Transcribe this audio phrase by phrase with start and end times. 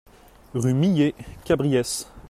[0.55, 1.13] Rue Millet,
[1.45, 2.07] Cabriès